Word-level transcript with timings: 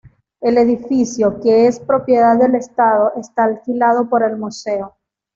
El 0.39 0.57
edificio, 0.57 1.39
que 1.39 1.67
es 1.67 1.79
propiedad 1.79 2.35
del 2.39 2.55
Estado, 2.55 3.11
está 3.17 3.43
alquilado 3.43 4.09
por 4.09 4.23
el 4.23 4.35
museo. 4.35 4.95